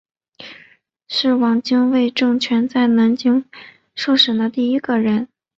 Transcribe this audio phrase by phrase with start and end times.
[1.09, 3.45] 是汪精卫政权中在南京
[3.93, 5.27] 受审的第一个人。